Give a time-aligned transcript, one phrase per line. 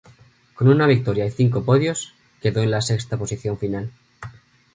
[0.55, 3.91] Con una victoria y cinco podios, quedó en la sexta posición final.